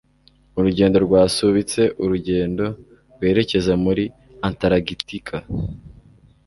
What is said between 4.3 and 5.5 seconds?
Antaragitika.